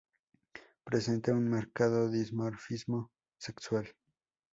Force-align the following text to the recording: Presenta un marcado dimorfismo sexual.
Presenta 0.83 1.31
un 1.31 1.47
marcado 1.47 2.09
dimorfismo 2.09 3.11
sexual. 3.37 3.85